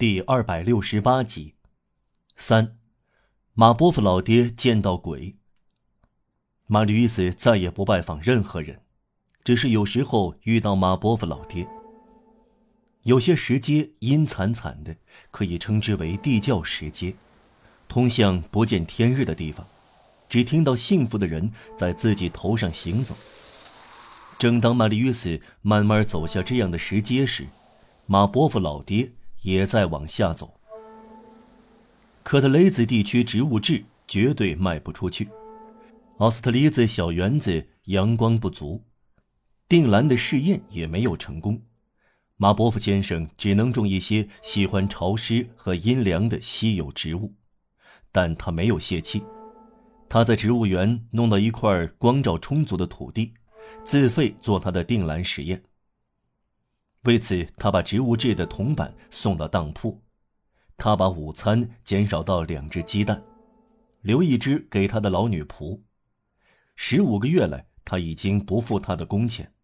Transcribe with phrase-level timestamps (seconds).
[0.00, 1.56] 第二百六十八集。
[2.34, 2.78] 三，
[3.52, 5.36] 马波夫老爹见到鬼。
[6.66, 8.80] 马吕伊斯再也不拜访任何人，
[9.44, 11.68] 只是有时候遇到马波夫老爹。
[13.02, 14.96] 有些石阶阴惨惨的，
[15.30, 17.14] 可以称之为地窖石阶，
[17.86, 19.66] 通向不见天日的地方。
[20.30, 23.14] 只听到幸福的人在自己头上行走。
[24.38, 27.46] 正当玛丽约斯慢慢走下这样的石阶时，
[28.06, 29.12] 马波夫老爹
[29.42, 30.60] 也在往下走。
[32.22, 35.28] 可特雷兹地区植物质绝对卖不出去，
[36.18, 38.84] 奥斯特里兹小园子阳光不足，
[39.68, 41.60] 定兰的试验也没有成功。
[42.36, 47.34] 马波夫先生只能种一些喜欢潮湿和阴凉的稀有植物，
[48.12, 49.22] 但他没有泄气。
[50.08, 53.32] 他在植物园弄到一块光照充足的土地，
[53.84, 55.62] 自费做他的定兰实验。
[57.02, 60.02] 为此，他把植物制的铜板送到当铺，
[60.76, 63.22] 他把午餐减少到两只鸡蛋，
[64.02, 65.80] 留一只给他的老女仆。
[66.76, 69.54] 十五个月来，他已经不付他的工钱，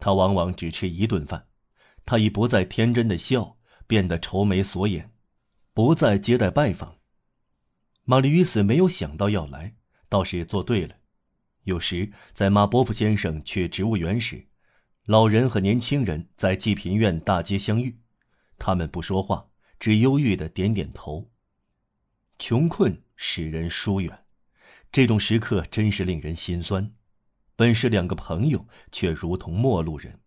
[0.00, 1.46] 他往往只吃一顿饭。
[2.06, 5.12] 他已不再天真的笑，变得愁眉锁眼，
[5.74, 6.98] 不再接待拜访。
[8.04, 9.74] 玛丽·与斯没有想到要来，
[10.08, 10.94] 倒是做对了。
[11.64, 14.46] 有时在马波夫先生去植物园时，
[15.06, 18.00] 老人和年轻人在济贫院大街相遇，
[18.58, 21.30] 他们不说话，只忧郁的点点头。
[22.40, 24.24] 穷困使人疏远，
[24.90, 26.92] 这种时刻真是令人心酸。
[27.54, 30.18] 本是两个朋友，却如同陌路人。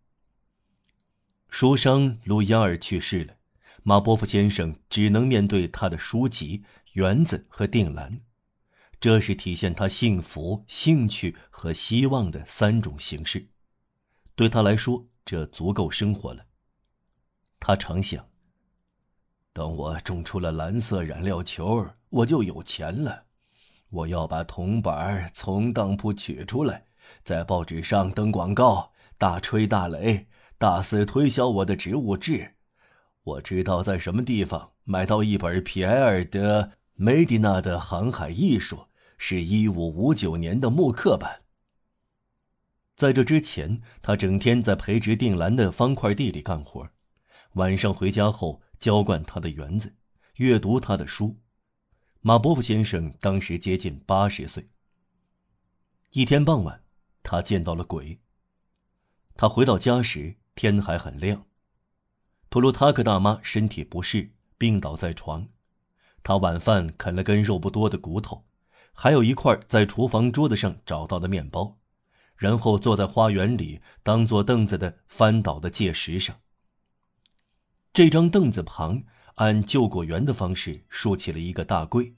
[1.50, 3.35] 书商卢亚尔去世了。
[3.83, 6.63] 马波夫先生只能面对他的书籍、
[6.94, 8.22] 园子和定兰，
[9.02, 13.47] 这是体现他幸福、兴趣和希望的三种形式。
[14.40, 16.45] 对他来说，这足够生活了。
[17.59, 18.26] 他常想：
[19.52, 23.26] 等我种出了蓝色染料球，我就有钱了。
[23.90, 26.86] 我要把铜板从当铺取出来，
[27.22, 30.28] 在报纸上登广告，大吹大擂，
[30.58, 32.56] 大肆推销我的植物志。
[33.24, 36.62] 我知道在什么地方买到一本皮埃尔·德·
[36.94, 38.86] 梅迪纳的航海艺术，
[39.18, 41.42] 是一五五九年的木刻版。
[43.00, 46.86] 在这之前，他整天在培植定兰的方块地里干活，
[47.54, 49.96] 晚上回家后浇灌他的园子，
[50.36, 51.40] 阅读他的书。
[52.20, 54.68] 马波夫先生当时接近八十岁。
[56.10, 56.84] 一天傍晚，
[57.24, 58.20] 他见到了鬼。
[59.38, 61.46] 他回到家时，天还很亮。
[62.50, 65.48] 普鲁塔克大妈身体不适，病倒在床。
[66.22, 68.44] 她晚饭啃了根肉不多的骨头，
[68.92, 71.78] 还有一块在厨房桌子上找到的面包，
[72.39, 76.35] 然后坐在花园里当做凳子的翻倒的界石上。
[77.94, 79.03] 这张凳子旁，
[79.35, 82.11] 按旧果园的方式竖起了一个大柜，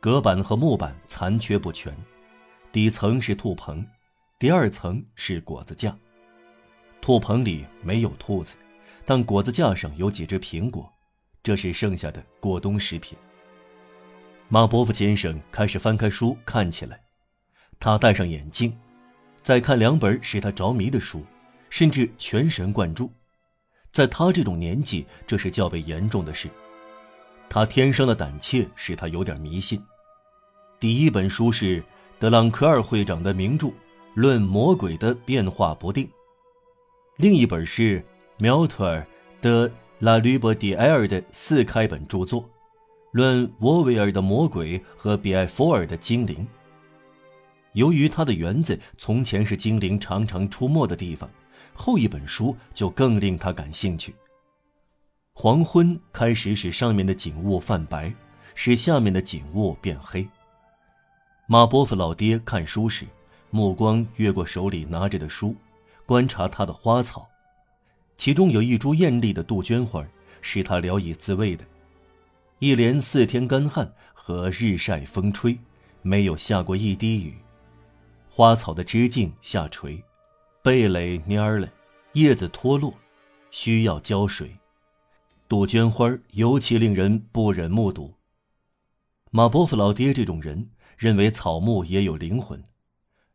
[0.00, 1.94] 隔板和木板残缺不全，
[2.72, 3.86] 底层是兔棚，
[4.38, 5.96] 第二层是果子架。
[7.00, 8.56] 兔棚里没有兔子。
[9.04, 10.88] 但果子架上有几只苹果，
[11.42, 13.18] 这是剩下的过冬食品。
[14.48, 17.02] 马波夫先生开始翻开书看起来，
[17.80, 18.72] 他戴上眼镜，
[19.42, 21.24] 再看两本使他着迷的书，
[21.68, 23.10] 甚至全神贯注。
[23.90, 26.48] 在他这种年纪，这是较为严重的事。
[27.48, 29.82] 他天生的胆怯使他有点迷信。
[30.80, 31.82] 第一本书是
[32.18, 33.66] 德朗科尔会长的名著
[34.14, 36.06] 《论魔鬼的变化不定》，
[37.16, 38.04] 另一本是。
[38.38, 39.06] 苗特尔
[39.40, 39.70] 的
[40.00, 42.42] 拉吕伯迪埃尔的四开本著作，
[43.12, 46.38] 《论沃维尔的魔鬼和比埃佛尔的精灵》。
[47.72, 51.28] 由于他的园子从前是精灵常常出没的地方，
[51.72, 54.14] 后一本书就更令他感兴趣。
[55.34, 58.12] 黄昏开始使上面的景物泛白，
[58.54, 60.28] 使下面的景物变黑。
[61.46, 63.06] 马波夫老爹看书时，
[63.50, 65.56] 目光越过手里拿着的书，
[66.04, 67.26] 观察他的花草。
[68.18, 70.06] 其中有一株艳丽的杜鹃花，
[70.42, 71.64] 是他聊以自慰的。
[72.58, 75.58] 一连四天干旱和日晒风吹，
[76.02, 77.34] 没有下过一滴雨。
[78.34, 80.02] 花草的枝茎下垂，
[80.62, 81.70] 蓓蕾蔫了，
[82.14, 82.94] 叶子脱落，
[83.50, 84.56] 需要浇水。
[85.46, 88.14] 杜鹃花尤其令人不忍目睹。
[89.30, 92.64] 马波夫老爹这种人认为草木也有灵魂。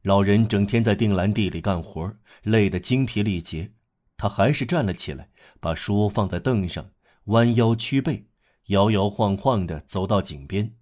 [0.02, 2.12] 老人整天在定兰地里干活，
[2.42, 3.74] 累得精疲力竭。
[4.18, 5.30] 他还是站了起来，
[5.60, 6.90] 把书放在凳上，
[7.26, 8.26] 弯腰屈背，
[8.70, 10.74] 摇摇晃晃地走到井边。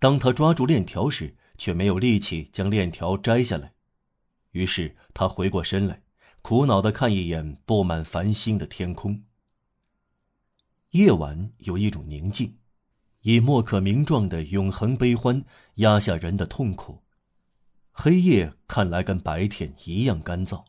[0.00, 3.72] 当他抓住链条时，却没有力气将链条摘下来。
[4.50, 6.02] 于是他回过身来，
[6.42, 9.22] 苦恼地看一眼布满繁星的天空。
[10.90, 12.58] 夜晚有一种宁静，
[13.20, 15.44] 以莫可名状的永恒悲欢
[15.74, 17.04] 压下人的痛苦。
[17.92, 20.64] 黑夜看来跟白天一样干燥。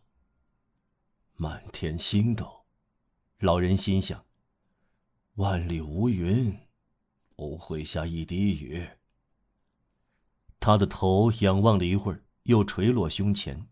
[1.34, 2.66] 满天星斗，
[3.40, 4.24] 老人心想：
[5.38, 6.56] 万里无云，
[7.36, 8.88] 不会下一滴雨。
[10.64, 13.68] 他的头仰望了一会儿，又垂落胸前。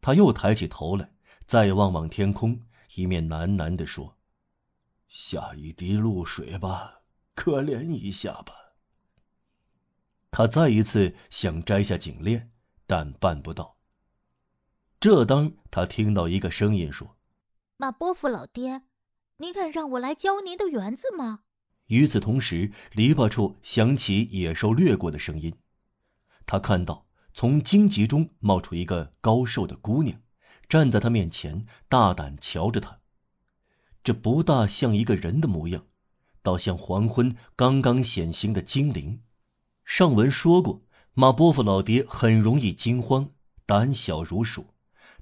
[0.00, 1.12] 他又抬起头来，
[1.44, 2.58] 再望望天空，
[2.94, 4.16] 一面喃喃地说
[5.06, 7.02] ：“下一滴露水吧，
[7.34, 8.54] 可怜一下吧。”
[10.32, 12.52] 他再一次想摘下颈链，
[12.86, 13.76] 但办不到。
[14.98, 17.18] 这当他听到一个声音说
[17.76, 18.84] ：“马波夫老爹，
[19.36, 21.40] 您肯让我来浇您的园子吗？”
[21.88, 25.54] 与此同时，篱笆处响起野兽掠过的声音。
[26.48, 30.18] 他看到从荆棘中冒出一个高瘦的姑娘，
[30.66, 33.00] 站在他面前，大胆瞧着他。
[34.02, 35.84] 这不大像一个人的模样，
[36.42, 39.20] 倒像黄昏刚刚显形的精灵。
[39.84, 43.32] 上文说过，马波夫老爹很容易惊慌，
[43.66, 44.68] 胆小如鼠。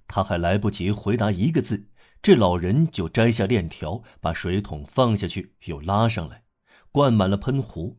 [0.06, 1.88] 他还来不及回答一个字，
[2.22, 6.44] 这老人就摘下链条，把水桶放下去，又拉上来，
[6.92, 7.98] 灌满了喷壶，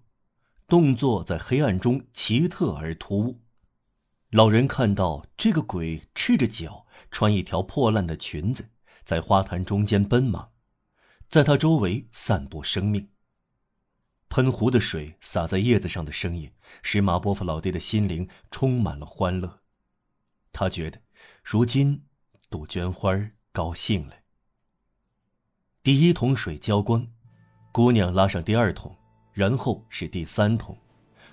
[0.68, 3.42] 动作在黑暗中奇特而突兀。
[4.32, 8.70] 老人看到这个鬼赤着脚，穿一条破烂的裙子，
[9.06, 10.52] 在花坛中间奔忙，
[11.30, 13.10] 在他周围散布生命。
[14.28, 16.52] 喷壶的水洒在叶子上的声音，
[16.84, 19.62] 使马波夫老爹的心灵充满了欢乐。
[20.52, 21.02] 他觉得。
[21.44, 22.04] 如今，
[22.50, 23.12] 杜鹃花
[23.52, 24.14] 高兴了。
[25.82, 27.08] 第一桶水浇光，
[27.72, 28.96] 姑娘拉上第二桶，
[29.38, 30.76] 然后是第三桶，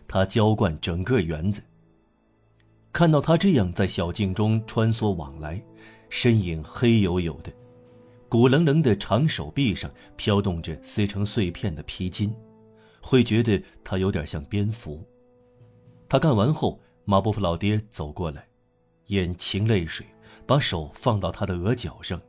[0.07, 1.63] 他浇灌整个园子。
[2.93, 5.59] 看到他这样在小径中穿梭往来，
[6.11, 7.51] 身影黑黝黝的，
[8.29, 12.31] 骨棱棱的长手臂上飘动着撕成碎片的披巾，
[13.01, 15.03] 会觉得他有点像蝙蝠。
[16.07, 18.47] 他干完后，马伯夫老爹走过来。
[19.07, 20.07] 眼噙泪水，
[20.47, 22.21] 把手放到他的额角上。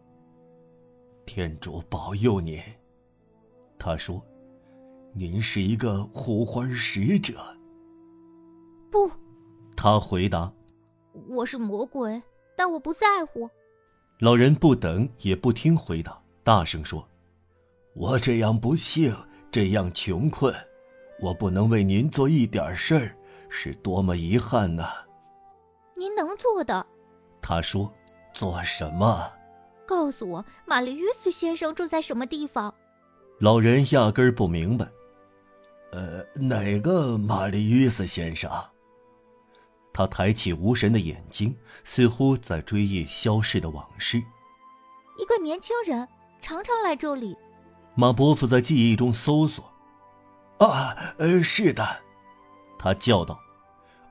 [1.26, 2.62] 天主保佑您，
[3.78, 4.26] 他说
[5.18, 7.36] ：“您是一个护花使者。”
[8.92, 9.10] 不，
[9.76, 10.52] 他回答
[11.30, 12.22] ：“我是魔鬼，
[12.58, 13.50] 但我不在乎。”
[14.20, 17.08] 老人不等也不听回答，大声说
[17.96, 19.16] ：“我这样不幸，
[19.50, 20.54] 这样穷困，
[21.22, 23.16] 我不能为您做一点事儿，
[23.50, 24.90] 是多么遗憾呐！”
[25.96, 26.86] 您能做的，
[27.42, 27.90] 他说
[28.34, 29.32] ：“做什么？
[29.86, 32.74] 告诉我，玛丽约斯先生住在什么地方？”
[33.40, 34.86] 老人压根儿不明白。
[35.96, 38.52] 呃，哪个玛丽约瑟先生？
[39.94, 41.56] 他抬起无神的眼睛，
[41.86, 44.18] 似乎在追忆消逝的往事。
[45.18, 46.06] 一个年轻人，
[46.42, 47.34] 常常来这里。
[47.96, 49.64] 马伯父在记忆中搜索。
[50.58, 51.88] 啊，呃，是的，
[52.78, 53.40] 他叫道。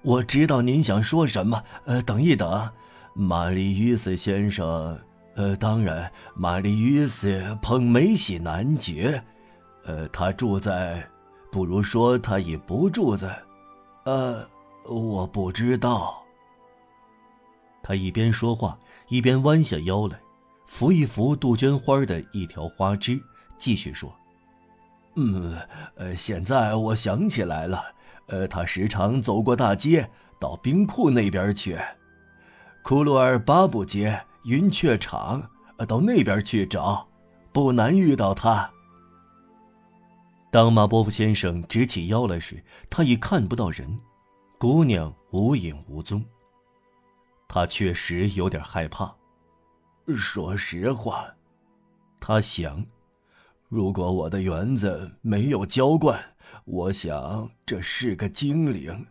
[0.00, 1.62] 我知道您想说什么。
[1.84, 2.72] 呃，等一等，
[3.14, 4.98] 玛丽·约瑟先生。
[5.36, 9.22] 呃，当然，玛丽·约瑟捧梅喜男爵。
[9.84, 11.06] 呃，他住在，
[11.54, 13.40] 不如说他已不住在。
[14.06, 14.44] 呃，
[14.86, 16.20] 我不知道。
[17.80, 20.18] 他一边说话，一边弯下腰来，
[20.66, 23.22] 扶一扶杜鹃花的一条花枝，
[23.56, 24.12] 继续说
[25.14, 25.56] ：“嗯，
[25.94, 27.84] 呃，现在我想起来了。”
[28.26, 31.78] 呃，他时常走过大街，到冰库那边去，
[32.82, 35.40] 库鲁尔巴布街、云雀场，
[35.86, 37.06] 到那边去找，
[37.52, 38.68] 不难遇到他。
[40.54, 43.98] 当马波夫先生直起腰来时，他已看不到人，
[44.56, 46.24] 姑娘无影无踪。
[47.48, 49.12] 他确实有点害怕。
[50.14, 51.26] 说实话，
[52.20, 52.86] 他想。
[53.68, 56.24] 如果我的园子没有浇灌，
[56.66, 59.04] 我想这是个精灵。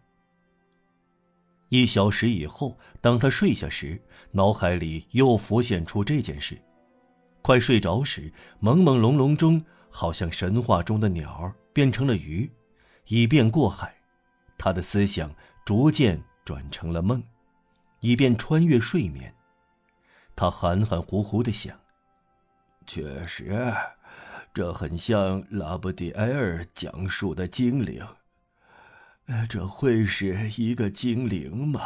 [1.68, 6.58] 一小时以后，当他睡下时，脑海里又浮现出这件事。
[7.42, 8.32] 快睡着时，
[8.62, 9.62] 朦朦胧胧中，
[9.96, 12.52] 好像神话中的鸟变成了鱼，
[13.06, 13.96] 以便过海。
[14.58, 15.34] 他的思想
[15.64, 17.24] 逐渐转成了梦，
[18.00, 19.32] 以便穿越睡眠。
[20.36, 21.80] 他含含糊糊的想：
[22.88, 23.72] 确实。
[24.52, 28.04] 这很像拉布迪埃尔讲述的精灵。
[29.48, 31.82] 这会是一个精灵吗？